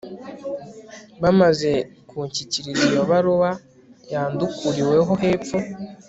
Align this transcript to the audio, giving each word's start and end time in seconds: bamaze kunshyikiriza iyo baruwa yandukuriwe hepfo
bamaze 1.21 1.71
kunshyikiriza 2.09 2.83
iyo 2.91 3.03
baruwa 3.09 3.49
yandukuriwe 4.11 4.95
hepfo 5.21 5.57